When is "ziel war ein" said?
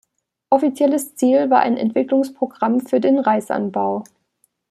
1.15-1.77